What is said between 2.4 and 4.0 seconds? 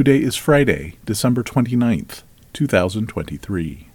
2023.